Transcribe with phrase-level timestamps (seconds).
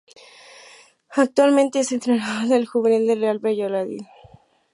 [1.15, 4.01] Actualmente es entrenador del juvenil del Real Valladolid.